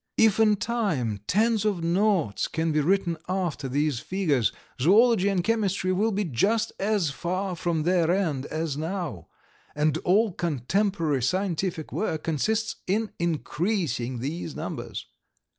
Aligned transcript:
If 0.17 0.39
in 0.39 0.55
time 0.55 1.19
tens 1.27 1.63
of 1.63 1.83
noughts 1.83 2.47
can 2.47 2.71
be 2.71 2.81
written 2.81 3.17
after 3.29 3.69
these 3.69 3.99
figures, 3.99 4.51
Zoology 4.81 5.29
and 5.29 5.43
chemistry 5.43 5.91
will 5.91 6.11
be 6.11 6.23
just 6.23 6.71
as 6.79 7.11
far 7.11 7.55
from 7.55 7.83
their 7.83 8.09
end 8.09 8.47
as 8.47 8.75
now, 8.75 9.27
and 9.75 9.95
all 9.99 10.31
contemporary 10.31 11.21
scientific 11.21 11.91
work 11.91 12.23
consists 12.23 12.77
in 12.87 13.11
increasing 13.19 14.17
these 14.21 14.55
numbers. 14.55 15.05